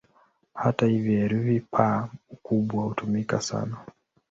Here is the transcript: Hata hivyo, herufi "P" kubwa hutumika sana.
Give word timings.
Hata 0.61 0.85
hivyo, 0.85 1.11
herufi 1.19 1.59
"P" 1.59 1.77
kubwa 2.43 2.83
hutumika 2.83 3.41
sana. 3.41 3.77